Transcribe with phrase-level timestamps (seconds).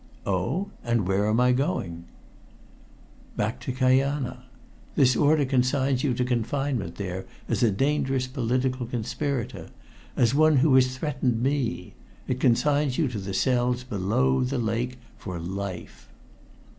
[0.25, 0.71] "Oh!
[0.83, 2.05] And where am I going?"
[3.37, 4.37] "Back to Kanaja.
[4.95, 9.69] This order consigns you to confinement there as a dangerous political conspirator,
[10.17, 11.93] as one who has threatened me
[12.27, 16.09] it consigns you to the cells below the lake for life!"